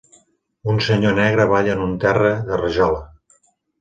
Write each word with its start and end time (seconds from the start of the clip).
Un 0.71 0.79
senyor 0.85 1.13
negre 1.19 1.47
balla 1.51 1.75
en 1.75 1.83
un 1.89 1.93
terra 2.05 2.33
de 2.49 2.59
rajola. 2.63 3.05